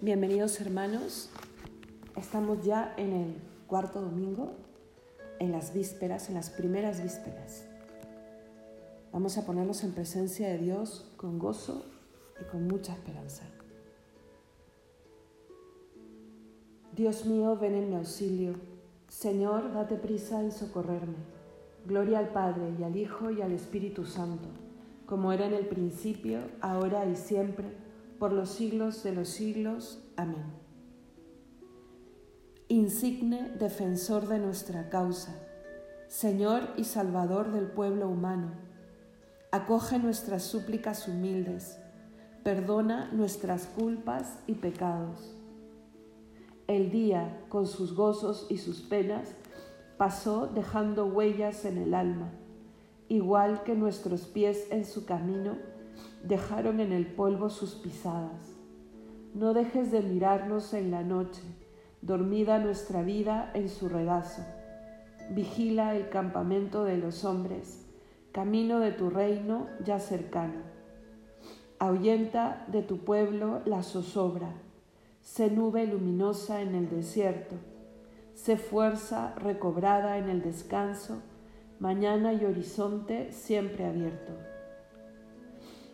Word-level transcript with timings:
Bienvenidos 0.00 0.60
hermanos, 0.60 1.28
estamos 2.14 2.64
ya 2.64 2.94
en 2.96 3.12
el 3.12 3.34
cuarto 3.66 4.00
domingo, 4.00 4.52
en 5.40 5.50
las 5.50 5.74
vísperas, 5.74 6.28
en 6.28 6.36
las 6.36 6.50
primeras 6.50 7.02
vísperas. 7.02 7.64
Vamos 9.12 9.36
a 9.38 9.44
ponernos 9.44 9.82
en 9.82 9.90
presencia 9.90 10.50
de 10.50 10.58
Dios 10.58 11.10
con 11.16 11.40
gozo 11.40 11.84
y 12.40 12.44
con 12.44 12.68
mucha 12.68 12.92
esperanza. 12.92 13.42
Dios 16.94 17.26
mío, 17.26 17.56
ven 17.56 17.74
en 17.74 17.90
mi 17.90 17.96
auxilio. 17.96 18.54
Señor, 19.08 19.72
date 19.72 19.96
prisa 19.96 20.40
en 20.40 20.52
socorrerme. 20.52 21.16
Gloria 21.86 22.20
al 22.20 22.28
Padre 22.28 22.72
y 22.78 22.84
al 22.84 22.96
Hijo 22.96 23.32
y 23.32 23.42
al 23.42 23.50
Espíritu 23.50 24.04
Santo, 24.04 24.48
como 25.06 25.32
era 25.32 25.46
en 25.46 25.54
el 25.54 25.66
principio, 25.66 26.38
ahora 26.60 27.04
y 27.04 27.16
siempre 27.16 27.87
por 28.18 28.32
los 28.32 28.50
siglos 28.50 29.02
de 29.02 29.12
los 29.12 29.28
siglos. 29.28 30.02
Amén. 30.16 30.44
Insigne 32.68 33.50
defensor 33.58 34.28
de 34.28 34.38
nuestra 34.38 34.90
causa, 34.90 35.34
Señor 36.08 36.68
y 36.76 36.84
Salvador 36.84 37.52
del 37.52 37.66
pueblo 37.66 38.08
humano, 38.08 38.52
acoge 39.52 39.98
nuestras 39.98 40.42
súplicas 40.42 41.08
humildes, 41.08 41.78
perdona 42.42 43.10
nuestras 43.12 43.66
culpas 43.66 44.38
y 44.46 44.54
pecados. 44.56 45.34
El 46.66 46.90
día, 46.90 47.40
con 47.48 47.66
sus 47.66 47.94
gozos 47.94 48.46
y 48.50 48.58
sus 48.58 48.82
penas, 48.82 49.34
pasó 49.96 50.46
dejando 50.46 51.06
huellas 51.06 51.64
en 51.64 51.78
el 51.78 51.94
alma, 51.94 52.30
igual 53.08 53.62
que 53.62 53.74
nuestros 53.74 54.26
pies 54.26 54.66
en 54.70 54.84
su 54.84 55.06
camino, 55.06 55.56
dejaron 56.22 56.80
en 56.80 56.92
el 56.92 57.06
polvo 57.06 57.50
sus 57.50 57.74
pisadas. 57.74 58.56
No 59.34 59.54
dejes 59.54 59.90
de 59.92 60.00
mirarnos 60.00 60.74
en 60.74 60.90
la 60.90 61.02
noche, 61.02 61.42
dormida 62.02 62.58
nuestra 62.58 63.02
vida 63.02 63.50
en 63.54 63.68
su 63.68 63.88
regazo. 63.88 64.42
Vigila 65.30 65.94
el 65.94 66.08
campamento 66.08 66.84
de 66.84 66.96
los 66.96 67.24
hombres, 67.24 67.86
camino 68.32 68.80
de 68.80 68.92
tu 68.92 69.10
reino 69.10 69.66
ya 69.84 69.98
cercano. 70.00 70.62
Ahuyenta 71.78 72.64
de 72.68 72.82
tu 72.82 73.04
pueblo 73.04 73.60
la 73.64 73.82
zozobra, 73.82 74.52
sé 75.20 75.50
nube 75.50 75.86
luminosa 75.86 76.62
en 76.62 76.74
el 76.74 76.88
desierto, 76.88 77.56
sé 78.34 78.56
fuerza 78.56 79.34
recobrada 79.36 80.18
en 80.18 80.28
el 80.28 80.42
descanso, 80.42 81.22
mañana 81.78 82.32
y 82.32 82.44
horizonte 82.44 83.30
siempre 83.32 83.84
abierto. 83.84 84.47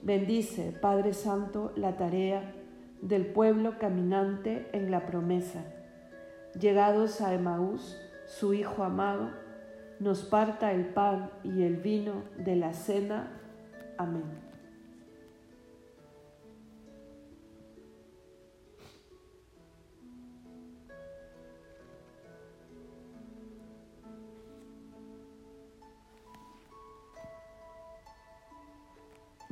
Bendice, 0.04 0.70
Padre 0.70 1.14
Santo, 1.14 1.72
la 1.76 1.96
tarea 1.96 2.52
del 3.00 3.24
pueblo 3.24 3.78
caminante 3.78 4.68
en 4.74 4.90
la 4.90 5.06
promesa. 5.06 5.64
Llegados 6.60 7.22
a 7.22 7.32
Emaús, 7.32 7.98
su 8.26 8.52
Hijo 8.52 8.84
amado, 8.84 9.30
nos 10.00 10.22
parta 10.22 10.72
el 10.72 10.88
pan 10.88 11.30
y 11.42 11.62
el 11.62 11.78
vino 11.78 12.22
de 12.36 12.54
la 12.54 12.74
cena. 12.74 13.32
Amén. 13.96 14.53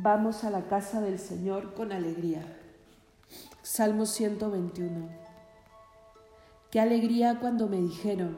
Vamos 0.05 0.43
a 0.43 0.51
la 0.51 0.63
casa 0.63 1.01
del 1.01 1.21
Señor 1.21 1.75
con 1.75 1.93
alegría. 1.93 2.43
Salmo 3.63 4.05
121. 4.05 5.09
Qué 6.73 6.81
alegría 6.81 7.39
cuando 7.39 7.69
me 7.69 7.77
dijeron, 7.77 8.37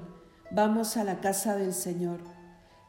vamos 0.51 0.99
a 0.99 1.05
la 1.05 1.23
casa 1.23 1.57
del 1.57 1.73
Señor. 1.73 2.21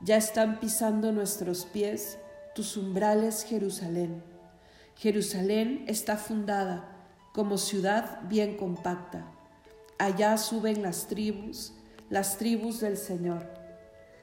Ya 0.02 0.18
están 0.18 0.60
pisando 0.60 1.14
nuestros 1.14 1.64
pies 1.64 2.18
tus 2.54 2.76
umbrales, 2.76 3.46
Jerusalén. 3.46 4.22
Jerusalén 4.98 5.86
está 5.88 6.18
fundada 6.18 6.98
como 7.34 7.58
ciudad 7.58 8.24
bien 8.24 8.58
compacta. 8.58 9.26
Allá 10.00 10.38
suben 10.38 10.84
las 10.84 11.08
tribus, 11.08 11.72
las 12.10 12.38
tribus 12.38 12.82
del 12.82 12.98
Señor. 12.98 13.48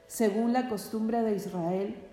Según 0.05 0.53
la 0.53 0.69
costumbre 0.69 1.23
de 1.23 1.37
Israel, 1.37 2.12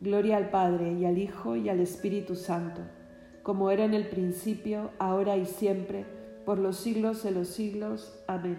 Gloria 0.00 0.36
al 0.36 0.50
Padre 0.50 0.92
y 0.92 1.04
al 1.04 1.18
Hijo 1.18 1.56
y 1.56 1.68
al 1.68 1.80
Espíritu 1.80 2.36
Santo, 2.36 2.82
como 3.42 3.70
era 3.70 3.84
en 3.84 3.94
el 3.94 4.08
principio, 4.08 4.90
ahora 4.98 5.36
y 5.36 5.44
siempre, 5.44 6.06
por 6.44 6.58
los 6.58 6.76
siglos 6.76 7.22
de 7.24 7.32
los 7.32 7.48
siglos. 7.48 8.22
Amén. 8.26 8.58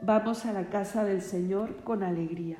Vamos 0.00 0.46
a 0.46 0.52
la 0.52 0.70
casa 0.70 1.04
del 1.04 1.20
Señor 1.20 1.76
con 1.84 2.02
alegría. 2.02 2.58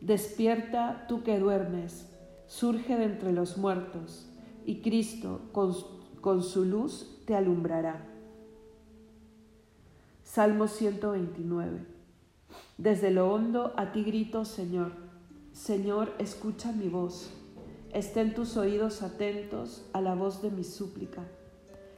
Despierta 0.00 1.04
tú 1.08 1.22
que 1.22 1.38
duermes, 1.38 2.08
surge 2.46 2.96
de 2.96 3.04
entre 3.04 3.32
los 3.32 3.58
muertos, 3.58 4.30
y 4.64 4.80
Cristo 4.80 5.42
con, 5.52 6.42
su 6.42 6.64
luz 6.64 7.22
te 7.26 7.34
alumbrará. 7.34 8.06
Salmo 10.22 10.68
129. 10.68 11.99
Desde 12.80 13.10
lo 13.10 13.30
hondo 13.30 13.74
a 13.76 13.92
ti 13.92 14.04
grito, 14.04 14.46
Señor. 14.46 14.92
Señor, 15.52 16.14
escucha 16.18 16.72
mi 16.72 16.88
voz. 16.88 17.30
Estén 17.92 18.32
tus 18.32 18.56
oídos 18.56 19.02
atentos 19.02 19.86
a 19.92 20.00
la 20.00 20.14
voz 20.14 20.40
de 20.40 20.50
mi 20.50 20.64
súplica. 20.64 21.24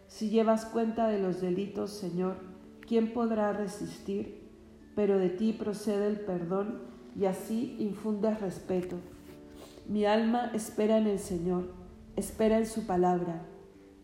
Si 0.09 0.29
llevas 0.29 0.65
cuenta 0.65 1.07
de 1.07 1.21
los 1.21 1.41
delitos, 1.41 1.93
Señor, 1.93 2.35
¿quién 2.81 3.13
podrá 3.13 3.53
resistir? 3.53 4.51
Pero 4.97 5.19
de 5.19 5.29
ti 5.29 5.53
procede 5.53 6.09
el 6.09 6.19
perdón 6.19 6.81
y 7.17 7.27
así 7.27 7.77
infundes 7.79 8.41
respeto. 8.41 8.97
Mi 9.87 10.05
alma 10.05 10.51
espera 10.53 10.99
en 10.99 11.07
el 11.07 11.21
Señor, 11.21 11.71
espera 12.17 12.59
en 12.59 12.67
su 12.67 12.89
palabra. 12.89 13.47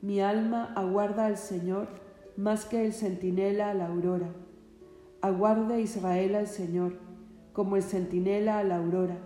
Mi 0.00 0.20
alma 0.20 0.72
aguarda 0.76 1.26
al 1.26 1.38
Señor 1.38 1.88
más 2.36 2.66
que 2.66 2.86
el 2.86 2.92
centinela 2.92 3.70
a 3.70 3.74
la 3.74 3.88
aurora 3.88 4.32
Aguarde 5.20 5.80
Israel 5.80 6.36
al 6.36 6.46
Señor, 6.46 6.92
como 7.52 7.74
el 7.74 7.82
centinela 7.82 8.60
a 8.60 8.62
la 8.62 8.76
aurora, 8.76 9.18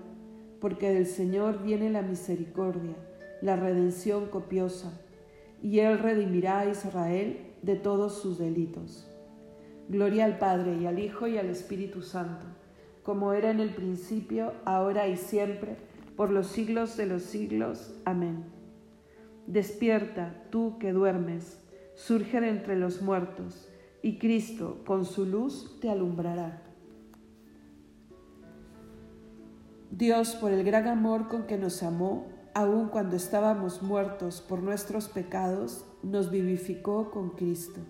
porque 0.58 0.90
del 0.90 1.04
Señor 1.04 1.62
viene 1.62 1.90
la 1.90 2.00
misericordia, 2.00 2.94
la 3.42 3.56
redención 3.56 4.24
copiosa, 4.24 4.98
y 5.62 5.80
Él 5.80 5.98
redimirá 5.98 6.60
a 6.60 6.70
Israel 6.70 7.52
de 7.60 7.76
todos 7.76 8.22
sus 8.22 8.38
delitos. 8.38 9.06
Gloria 9.90 10.24
al 10.24 10.38
Padre 10.38 10.78
y 10.80 10.86
al 10.86 10.98
Hijo 10.98 11.26
y 11.26 11.36
al 11.36 11.50
Espíritu 11.50 12.00
Santo, 12.00 12.46
como 13.02 13.34
era 13.34 13.50
en 13.50 13.60
el 13.60 13.74
principio, 13.74 14.54
ahora 14.64 15.08
y 15.08 15.18
siempre, 15.18 15.76
por 16.16 16.30
los 16.30 16.46
siglos 16.46 16.96
de 16.96 17.04
los 17.04 17.22
siglos. 17.22 18.00
Amén. 18.06 18.46
Despierta, 19.46 20.42
tú 20.48 20.78
que 20.78 20.94
duermes, 20.94 21.62
surge 21.96 22.40
de 22.40 22.48
entre 22.48 22.76
los 22.76 23.02
muertos 23.02 23.68
y 24.02 24.18
Cristo 24.18 24.82
con 24.84 25.04
su 25.04 25.24
luz 25.24 25.78
te 25.80 25.88
alumbrará. 25.88 26.62
Dios, 29.90 30.34
por 30.34 30.52
el 30.52 30.64
gran 30.64 30.88
amor 30.88 31.28
con 31.28 31.46
que 31.46 31.56
nos 31.56 31.82
amó, 31.82 32.26
aun 32.54 32.88
cuando 32.88 33.16
estábamos 33.16 33.82
muertos 33.82 34.40
por 34.40 34.62
nuestros 34.62 35.08
pecados, 35.08 35.84
nos 36.02 36.30
vivificó 36.30 37.10
con 37.10 37.30
Cristo. 37.30 37.80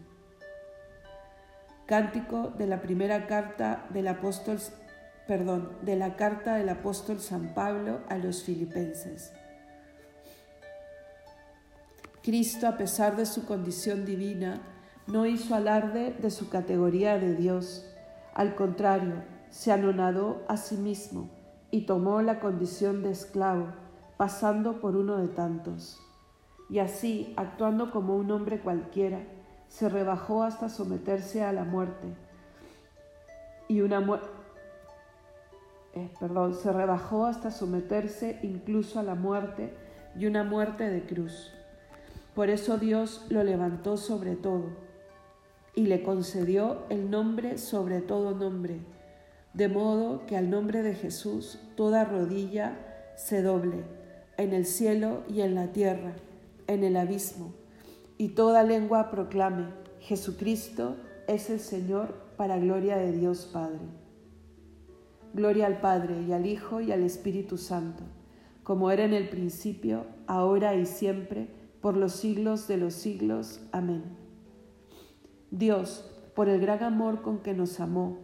Cántico 1.87 2.53
de 2.59 2.67
la 2.67 2.83
primera 2.83 3.27
carta 3.27 3.87
del 3.91 4.09
apóstol, 4.09 4.59
perdón, 5.27 5.79
de 5.83 5.97
la 5.97 6.17
carta 6.17 6.57
del 6.57 6.69
apóstol 6.69 7.21
San 7.21 7.55
Pablo 7.55 8.01
a 8.09 8.19
los 8.19 8.43
filipenses. 8.43 9.33
Cristo, 12.23 12.69
a 12.69 12.77
pesar 12.77 13.17
de 13.17 13.27
su 13.27 13.47
condición 13.47 14.05
divina, 14.05 14.72
no 15.07 15.27
hizo 15.27 15.55
alarde 15.55 16.13
de 16.13 16.31
su 16.31 16.49
categoría 16.49 17.19
de 17.19 17.35
Dios. 17.35 17.87
Al 18.35 18.55
contrario, 18.55 19.23
se 19.51 19.73
anonadó 19.73 20.43
a 20.49 20.57
sí 20.57 20.77
mismo 20.77 21.29
y 21.71 21.87
tomó 21.87 22.23
la 22.23 22.41
condición 22.41 23.03
de 23.03 23.11
esclavo 23.11 23.69
pasando 24.17 24.81
por 24.81 24.97
uno 24.97 25.19
de 25.19 25.29
tantos. 25.29 26.01
Y 26.71 26.79
así, 26.79 27.35
actuando 27.37 27.91
como 27.91 28.17
un 28.17 28.31
hombre 28.31 28.61
cualquiera, 28.61 29.21
se 29.69 29.89
rebajó 29.89 30.43
hasta 30.43 30.69
someterse 30.69 31.43
a 31.43 31.53
la 31.53 31.65
muerte. 31.65 32.15
Y 33.69 33.81
una 33.81 34.01
muerte 34.01 34.29
eh, 35.95 36.09
perdón, 36.19 36.55
se 36.55 36.73
rebajó 36.73 37.27
hasta 37.27 37.51
someterse 37.51 38.39
incluso 38.43 38.99
a 38.99 39.03
la 39.03 39.15
muerte 39.15 39.75
y 40.17 40.25
una 40.25 40.43
muerte 40.43 40.89
de 40.89 41.03
cruz. 41.03 41.53
Por 42.35 42.49
eso 42.49 42.79
Dios 42.79 43.27
lo 43.29 43.45
levantó 43.45 43.99
sobre 43.99 44.37
todo 44.37 44.71
y 45.75 45.87
le 45.87 46.03
concedió 46.03 46.83
el 46.91 47.11
nombre 47.11 47.59
sobre 47.59 48.01
todo 48.01 48.35
nombre, 48.35 48.81
de 49.55 49.69
modo 49.69 50.27
que 50.27 50.37
al 50.37 50.51
nombre 50.51 50.83
de 50.83 50.95
Jesús 50.95 51.59
toda 51.77 52.05
rodilla 52.05 52.79
se 53.17 53.43
doble, 53.43 53.85
en 54.37 54.53
el 54.53 54.67
cielo 54.67 55.23
y 55.29 55.43
en 55.43 55.55
la 55.55 55.73
tierra, 55.73 56.15
en 56.67 56.85
el 56.85 56.97
abismo, 56.97 57.55
y 58.19 58.31
toda 58.31 58.63
lengua 58.63 59.11
proclame, 59.11 59.67
Jesucristo 60.01 60.97
es 61.29 61.49
el 61.51 61.61
Señor 61.61 62.15
para 62.37 62.59
gloria 62.59 62.97
de 62.97 63.13
Dios 63.13 63.49
Padre. 63.53 63.81
Gloria 65.35 65.67
al 65.67 65.81
Padre 65.81 66.23
y 66.23 66.33
al 66.33 66.47
Hijo 66.47 66.81
y 66.81 66.93
al 66.93 67.03
Espíritu 67.03 67.57
Santo, 67.57 68.03
como 68.63 68.91
era 68.91 69.05
en 69.05 69.15
el 69.15 69.29
principio, 69.29 70.07
ahora 70.27 70.75
y 70.75 70.87
siempre, 70.87 71.49
por 71.81 71.97
los 71.97 72.13
siglos 72.13 72.69
de 72.69 72.77
los 72.77 72.95
siglos. 72.95 73.61
Amén. 73.73 74.22
Dios, 75.53 76.03
por 76.35 76.49
el 76.49 76.63
gran 76.63 76.83
amor 76.83 77.21
con 77.21 77.41
que 77.41 77.53
nos 77.53 77.79
amó, 77.79 78.17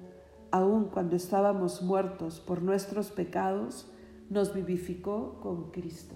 aun 0.51 0.87
cuando 0.87 1.15
estábamos 1.15 1.83
muertos 1.83 2.41
por 2.41 2.63
nuestros 2.63 3.11
pecados, 3.11 3.87
nos 4.31 4.55
vivificó 4.55 5.39
con 5.43 5.71
Cristo. 5.71 6.15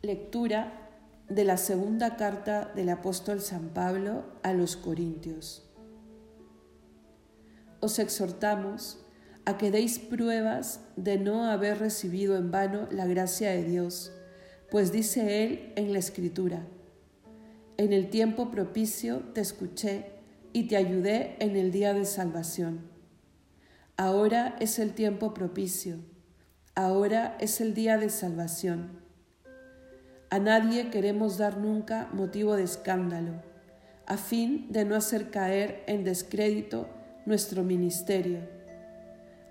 Lectura 0.00 0.88
de 1.28 1.44
la 1.44 1.58
segunda 1.58 2.16
carta 2.16 2.72
del 2.74 2.88
apóstol 2.88 3.42
San 3.42 3.68
Pablo 3.68 4.24
a 4.42 4.54
los 4.54 4.76
Corintios. 4.76 5.70
Os 7.80 7.98
exhortamos 7.98 9.04
a 9.50 9.58
que 9.58 9.72
deis 9.72 9.98
pruebas 9.98 10.80
de 10.94 11.18
no 11.18 11.44
haber 11.44 11.80
recibido 11.80 12.36
en 12.36 12.52
vano 12.52 12.86
la 12.92 13.06
gracia 13.06 13.50
de 13.50 13.64
Dios, 13.64 14.12
pues 14.70 14.92
dice 14.92 15.42
Él 15.42 15.72
en 15.74 15.92
la 15.92 15.98
Escritura, 15.98 16.64
en 17.76 17.92
el 17.92 18.10
tiempo 18.10 18.52
propicio 18.52 19.24
te 19.34 19.40
escuché 19.40 20.12
y 20.52 20.68
te 20.68 20.76
ayudé 20.76 21.34
en 21.40 21.56
el 21.56 21.72
día 21.72 21.92
de 21.94 22.04
salvación. 22.04 22.88
Ahora 23.96 24.54
es 24.60 24.78
el 24.78 24.92
tiempo 24.92 25.34
propicio, 25.34 25.96
ahora 26.76 27.36
es 27.40 27.60
el 27.60 27.74
día 27.74 27.98
de 27.98 28.08
salvación. 28.08 29.00
A 30.30 30.38
nadie 30.38 30.90
queremos 30.90 31.38
dar 31.38 31.58
nunca 31.58 32.08
motivo 32.12 32.54
de 32.54 32.62
escándalo, 32.62 33.42
a 34.06 34.16
fin 34.16 34.68
de 34.70 34.84
no 34.84 34.94
hacer 34.94 35.30
caer 35.30 35.82
en 35.88 36.04
descrédito 36.04 36.88
nuestro 37.26 37.64
ministerio. 37.64 38.59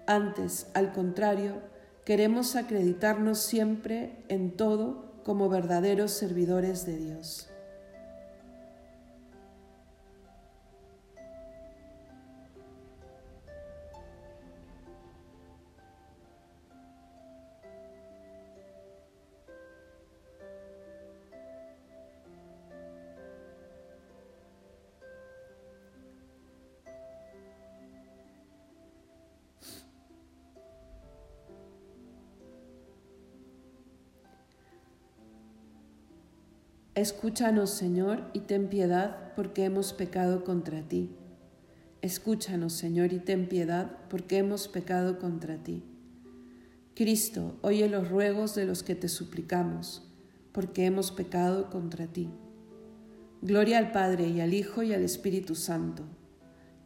Antes, 0.10 0.66
al 0.74 0.92
contrario, 0.92 1.62
queremos 2.04 2.56
acreditarnos 2.56 3.38
siempre 3.38 4.26
en 4.28 4.58
todo 4.58 5.22
como 5.24 5.50
verdaderos 5.50 6.10
servidores 6.10 6.88
de 6.88 6.98
Dios. 6.98 7.48
Escúchanos, 37.00 37.70
Señor, 37.70 38.30
y 38.34 38.42
ten 38.42 38.68
piedad, 38.68 39.32
porque 39.38 39.64
hemos 39.64 39.94
pecado 39.94 40.44
contra 40.44 40.82
ti. 40.82 41.16
Escúchanos, 42.02 42.74
Señor, 42.74 43.14
y 43.14 43.20
ten 43.20 43.48
piedad, 43.48 43.90
porque 44.10 44.40
hemos 44.40 44.68
pecado 44.68 45.18
contra 45.18 45.64
ti. 45.64 45.82
Cristo, 46.96 47.56
oye 47.62 47.88
los 47.88 48.10
ruegos 48.10 48.54
de 48.54 48.66
los 48.66 48.84
que 48.84 48.96
te 48.96 49.08
suplicamos, 49.08 50.12
porque 50.52 50.86
hemos 50.86 51.12
pecado 51.12 51.70
contra 51.70 52.06
ti. 52.06 52.30
Gloria 53.42 53.78
al 53.78 53.94
Padre 53.94 54.28
y 54.28 54.42
al 54.42 54.54
Hijo 54.54 54.84
y 54.84 54.94
al 54.94 55.04
Espíritu 55.04 55.56
Santo. 55.56 56.04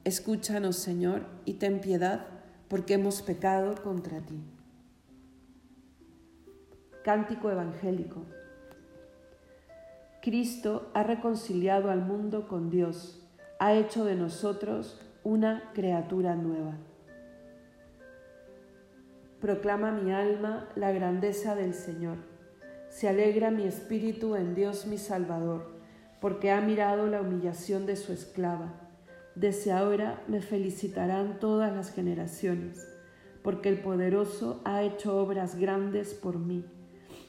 Escúchanos, 0.04 0.76
Señor, 0.76 1.26
y 1.44 1.54
ten 1.54 1.82
piedad, 1.82 2.28
porque 2.68 2.94
hemos 2.94 3.24
pecado 3.24 3.74
contra 3.82 4.24
ti. 4.24 4.40
Cántico 7.04 7.50
Evangélico. 7.50 8.43
Cristo 10.24 10.90
ha 10.94 11.04
reconciliado 11.04 11.92
al 11.92 12.00
mundo 12.00 12.48
con 12.48 12.70
Dios, 12.70 13.22
ha 13.60 13.74
hecho 13.74 14.06
de 14.06 14.16
nosotros 14.16 14.98
una 15.22 15.70
criatura 15.74 16.34
nueva. 16.36 16.78
Proclama 19.42 19.92
mi 19.92 20.14
alma 20.14 20.70
la 20.78 20.94
grandeza 20.94 21.56
del 21.56 21.74
Señor. 21.74 22.16
Se 22.88 23.10
alegra 23.10 23.52
mi 23.52 23.64
espíritu 23.66 24.38
en 24.38 24.56
Dios 24.56 24.88
mi 24.88 24.98
Salvador, 24.98 25.74
porque 26.22 26.52
ha 26.52 26.62
mirado 26.62 27.08
la 27.08 27.20
humillación 27.20 27.86
de 27.86 27.98
su 27.98 28.14
esclava. 28.14 28.76
Desde 29.36 29.74
ahora 29.74 30.24
me 30.30 30.40
felicitarán 30.40 31.38
todas 31.42 31.76
las 31.76 31.92
generaciones, 31.92 32.88
porque 33.44 33.68
el 33.68 33.82
poderoso 33.82 34.62
ha 34.64 34.84
hecho 34.84 35.22
obras 35.22 35.58
grandes 35.58 36.14
por 36.14 36.40
mí. 36.40 36.64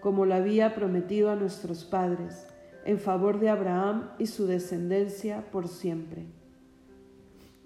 como 0.00 0.26
lo 0.26 0.34
había 0.34 0.74
prometido 0.74 1.30
a 1.30 1.36
nuestros 1.36 1.84
padres, 1.84 2.46
en 2.84 2.98
favor 2.98 3.40
de 3.40 3.48
Abraham 3.48 4.10
y 4.18 4.26
su 4.26 4.46
descendencia 4.46 5.50
por 5.50 5.68
siempre. 5.68 6.26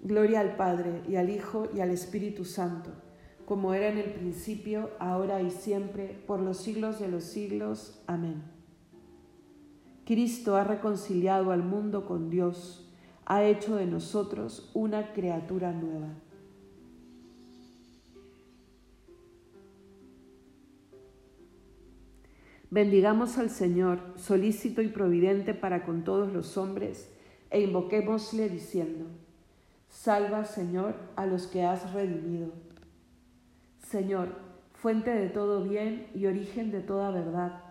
Gloria 0.01 0.39
al 0.39 0.55
Padre 0.55 1.03
y 1.07 1.15
al 1.17 1.29
Hijo 1.29 1.69
y 1.75 1.79
al 1.79 1.91
Espíritu 1.91 2.43
Santo, 2.43 2.89
como 3.45 3.73
era 3.73 3.89
en 3.89 3.99
el 3.99 4.11
principio, 4.13 4.89
ahora 4.97 5.41
y 5.41 5.51
siempre, 5.51 6.23
por 6.25 6.39
los 6.39 6.57
siglos 6.57 6.99
de 6.99 7.07
los 7.07 7.23
siglos. 7.23 8.01
Amén. 8.07 8.41
Cristo 10.05 10.55
ha 10.55 10.63
reconciliado 10.63 11.51
al 11.51 11.61
mundo 11.61 12.05
con 12.05 12.29
Dios, 12.29 12.91
ha 13.25 13.43
hecho 13.43 13.75
de 13.75 13.85
nosotros 13.85 14.71
una 14.73 15.13
criatura 15.13 15.71
nueva. 15.71 16.07
Bendigamos 22.73 23.37
al 23.37 23.49
Señor, 23.49 23.99
solícito 24.15 24.81
y 24.81 24.87
providente 24.87 25.53
para 25.53 25.83
con 25.83 26.05
todos 26.05 26.31
los 26.31 26.57
hombres, 26.57 27.11
e 27.49 27.59
invoquémosle 27.59 28.47
diciendo, 28.47 29.07
Salva, 29.89 30.45
Señor, 30.45 30.95
a 31.17 31.25
los 31.25 31.47
que 31.47 31.65
has 31.65 31.91
redimido. 31.91 32.53
Señor, 33.89 34.29
fuente 34.71 35.11
de 35.11 35.27
todo 35.27 35.67
bien 35.67 36.07
y 36.15 36.27
origen 36.27 36.71
de 36.71 36.79
toda 36.79 37.11
verdad, 37.11 37.61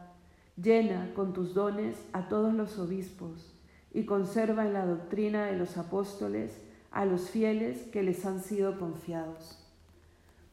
llena 0.63 1.15
con 1.15 1.33
tus 1.33 1.55
dones 1.55 1.97
a 2.13 2.29
todos 2.29 2.53
los 2.53 2.79
obispos 2.79 3.55
y 3.95 4.05
conserva 4.05 4.67
en 4.67 4.75
la 4.75 4.85
doctrina 4.85 5.47
de 5.47 5.57
los 5.57 5.79
apóstoles 5.79 6.61
a 6.91 7.07
los 7.07 7.31
fieles 7.31 7.85
que 7.91 8.03
les 8.03 8.27
han 8.27 8.43
sido 8.43 8.79
confiados. 8.79 9.67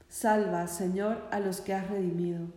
Salva, 0.07 0.67
Señor, 0.67 1.17
a 1.31 1.41
los 1.41 1.59
que 1.59 1.73
has 1.73 1.89
redimido 1.89 2.47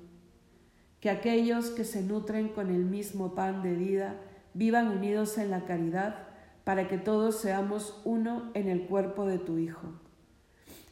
que 1.01 1.11
aquellos 1.11 1.71
que 1.71 1.85
se 1.85 2.03
nutren 2.03 2.49
con 2.49 2.71
el 2.71 2.85
mismo 2.85 3.35
pan 3.35 3.63
de 3.63 3.75
vida 3.75 4.21
vivan 4.53 4.89
unidos 4.89 5.39
en 5.39 5.51
la 5.51 5.65
caridad 5.65 6.29
para 6.65 6.89
que 6.89 6.99
todos 6.99 7.41
seamos 7.41 8.01
uno 8.05 8.51
en 8.55 8.69
el 8.69 8.87
cuerpo 8.87 9.27
de 9.27 9.39
tu 9.39 9.59
Hijo. 9.59 9.95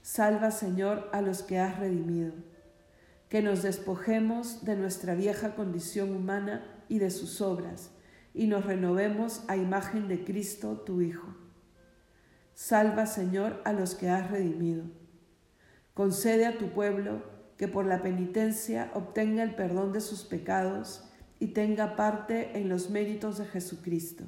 Salva, 0.03 0.51
Señor, 0.51 1.11
a 1.13 1.21
los 1.21 1.43
que 1.43 1.59
has 1.59 1.79
redimido, 1.79 2.33
que 3.29 3.43
nos 3.43 3.63
despojemos 3.63 4.65
de 4.65 4.77
nuestra 4.77 5.15
vieja 5.15 5.55
condición 5.55 6.17
humana 6.17 6.65
y 6.89 6.99
de 6.99 7.11
sus 7.11 7.43
obras, 7.43 7.91
y 8.33 8.47
nos 8.47 8.65
renovemos 8.65 9.43
a 9.49 9.57
imagen 9.57 10.09
de 10.09 10.25
Cristo, 10.25 10.79
tu 10.87 11.03
Hijo. 11.03 11.37
Salva, 12.55 13.05
Señor, 13.07 13.61
a 13.65 13.73
los 13.75 13.95
que 13.95 14.09
has 14.09 14.31
redimido. 14.31 14.85
Concede 15.93 16.47
a 16.47 16.57
tu 16.57 16.71
pueblo 16.71 17.23
que 17.59 17.69
por 17.69 17.85
la 17.85 18.03
penitencia 18.03 18.91
obtenga 18.95 19.43
el 19.43 19.55
perdón 19.55 19.93
de 19.93 20.01
sus 20.01 20.23
pecados 20.23 21.05
y 21.41 21.49
tenga 21.49 21.97
parte 21.97 22.57
en 22.59 22.69
los 22.69 22.89
méritos 22.89 23.37
de 23.37 23.47
Jesucristo. 23.47 24.25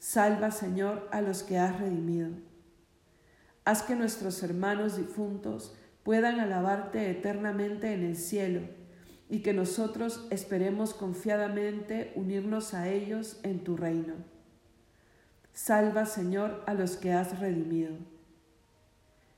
Salva, 0.00 0.50
Señor, 0.50 1.08
a 1.12 1.20
los 1.22 1.42
que 1.44 1.56
has 1.56 1.80
redimido. 1.80 2.30
Haz 3.64 3.82
que 3.82 3.94
nuestros 3.94 4.42
hermanos 4.42 4.96
difuntos 4.96 5.76
puedan 6.02 6.40
alabarte 6.40 7.10
eternamente 7.10 7.92
en 7.92 8.04
el 8.04 8.16
cielo 8.16 8.60
y 9.28 9.40
que 9.40 9.52
nosotros 9.52 10.26
esperemos 10.30 10.94
confiadamente 10.94 12.12
unirnos 12.16 12.74
a 12.74 12.88
ellos 12.88 13.40
en 13.42 13.64
tu 13.64 13.76
reino. 13.76 14.14
Salva, 15.52 16.06
Señor, 16.06 16.62
a 16.66 16.74
los 16.74 16.96
que 16.96 17.12
has 17.12 17.38
redimido. 17.40 17.96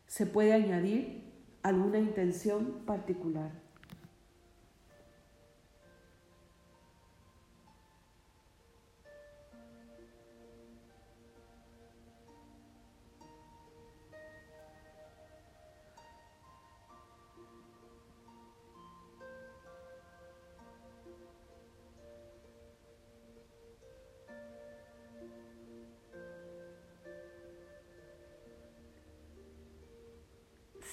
¿Se 0.06 0.26
puede 0.26 0.52
añadir 0.52 1.27
alguna 1.68 1.98
intención 1.98 2.82
particular? 2.86 3.67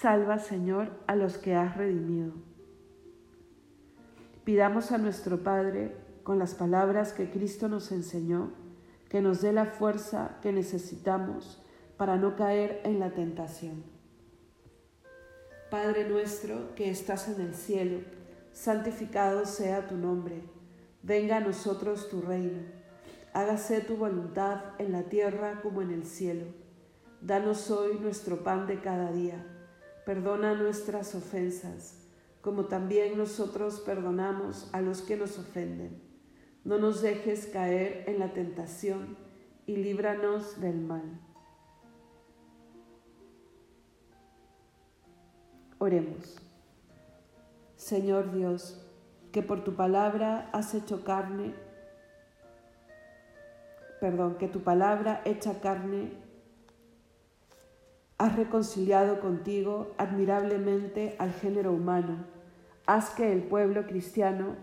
Salva, 0.05 0.37
Señor, 0.37 0.91
a 1.07 1.15
los 1.15 1.39
que 1.39 1.55
has 1.55 1.77
redimido. 1.77 2.33
Pidamos 4.43 4.91
a 4.91 4.99
nuestro 4.99 5.39
Padre, 5.39 5.95
con 6.21 6.37
las 6.37 6.53
palabras 6.53 7.11
que 7.11 7.31
Cristo 7.31 7.69
nos 7.69 7.91
enseñó, 7.91 8.51
que 9.09 9.19
nos 9.19 9.41
dé 9.41 9.51
la 9.51 9.65
fuerza 9.65 10.37
que 10.43 10.51
necesitamos 10.51 11.59
para 11.97 12.17
no 12.17 12.35
caer 12.35 12.81
en 12.83 12.99
la 12.99 13.15
tentación. 13.15 13.83
Padre 15.71 16.07
nuestro 16.07 16.75
que 16.75 16.91
estás 16.91 17.27
en 17.27 17.41
el 17.41 17.55
cielo, 17.55 18.01
santificado 18.53 19.47
sea 19.47 19.87
tu 19.87 19.97
nombre, 19.97 20.43
venga 21.01 21.37
a 21.37 21.39
nosotros 21.39 22.09
tu 22.09 22.21
reino, 22.21 22.61
hágase 23.33 23.81
tu 23.81 23.97
voluntad 23.97 24.65
en 24.77 24.91
la 24.91 25.01
tierra 25.01 25.61
como 25.63 25.81
en 25.81 25.89
el 25.89 26.05
cielo. 26.05 26.45
Danos 27.21 27.71
hoy 27.71 27.97
nuestro 27.99 28.43
pan 28.43 28.67
de 28.67 28.79
cada 28.81 29.11
día 29.11 29.43
Perdona 30.05 30.53
nuestras 30.53 31.15
ofensas, 31.15 32.07
como 32.41 32.65
también 32.65 33.17
nosotros 33.17 33.79
perdonamos 33.79 34.69
a 34.71 34.81
los 34.81 35.01
que 35.01 35.17
nos 35.17 35.39
ofenden. 35.39 35.99
No 36.63 36.77
nos 36.77 37.01
dejes 37.01 37.47
caer 37.47 38.03
en 38.07 38.19
la 38.19 38.33
tentación 38.33 39.17
y 39.65 39.77
líbranos 39.77 40.61
del 40.61 40.79
mal. 40.79 41.19
Oremos. 45.79 46.37
Señor 47.75 48.31
Dios, 48.31 48.81
que 49.31 49.41
por 49.41 49.63
tu 49.63 49.75
palabra 49.75 50.49
has 50.53 50.73
hecho 50.73 51.03
carne, 51.03 51.53
perdón, 53.99 54.37
que 54.37 54.47
tu 54.47 54.61
palabra 54.61 55.21
hecha 55.25 55.59
carne 55.61 56.24
Has 58.17 58.37
reconciliado 58.37 59.19
contigo 59.19 59.93
admirablemente 59.97 61.17
al 61.19 61.33
género 61.33 61.73
humano. 61.73 62.25
Haz 62.85 63.09
que 63.09 63.33
el 63.33 63.43
pueblo 63.43 63.87
cristiano 63.87 64.55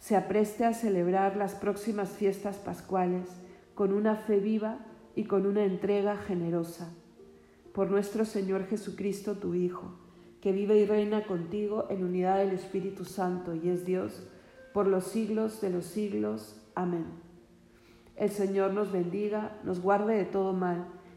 se 0.00 0.16
apreste 0.16 0.64
a 0.64 0.74
celebrar 0.74 1.36
las 1.36 1.54
próximas 1.54 2.10
fiestas 2.10 2.56
pascuales 2.56 3.28
con 3.76 3.92
una 3.92 4.16
fe 4.16 4.40
viva 4.40 4.78
y 5.14 5.24
con 5.24 5.46
una 5.46 5.64
entrega 5.64 6.16
generosa. 6.16 6.92
Por 7.72 7.92
nuestro 7.92 8.24
Señor 8.24 8.66
Jesucristo, 8.66 9.36
tu 9.36 9.54
Hijo, 9.54 9.92
que 10.40 10.50
vive 10.50 10.76
y 10.76 10.84
reina 10.84 11.26
contigo 11.26 11.86
en 11.90 12.02
unidad 12.02 12.38
del 12.38 12.50
Espíritu 12.50 13.04
Santo 13.04 13.54
y 13.54 13.68
es 13.68 13.86
Dios 13.86 14.26
por 14.74 14.88
los 14.88 15.04
siglos 15.04 15.60
de 15.60 15.70
los 15.70 15.84
siglos. 15.84 16.60
Amén. 16.74 17.06
El 18.16 18.30
Señor 18.30 18.72
nos 18.72 18.90
bendiga, 18.90 19.58
nos 19.62 19.80
guarde 19.80 20.16
de 20.16 20.24
todo 20.24 20.52
mal 20.52 20.86